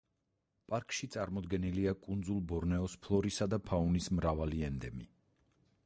[0.71, 5.11] პარკში წარმოდგენილია კუნძულ ბორნეოს ფლორისა და ფაუნის მრავალი ენდემი.